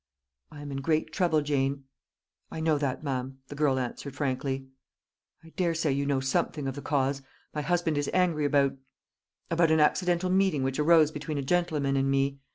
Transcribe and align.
"I 0.51 0.61
am 0.63 0.71
in 0.71 0.77
great 0.81 1.13
trouble, 1.13 1.41
Jane." 1.41 1.83
"I 2.49 2.59
know 2.59 2.79
that, 2.79 3.03
ma'am," 3.03 3.37
the 3.49 3.55
girl 3.55 3.77
answered 3.77 4.15
frankly. 4.15 4.65
"I 5.43 5.49
daresay 5.49 5.91
you 5.91 6.07
know 6.07 6.19
something 6.19 6.67
of 6.67 6.73
the 6.73 6.81
cause. 6.81 7.21
My 7.53 7.61
husband 7.61 7.99
is 7.99 8.09
angry 8.11 8.45
about 8.45 8.75
about 9.51 9.69
an 9.69 9.79
accidental 9.79 10.31
meeting 10.31 10.63
which 10.63 10.79
arose 10.79 11.11
between 11.11 11.37
a 11.37 11.43
gentleman 11.43 11.95
and 11.95 12.09
me. 12.09 12.39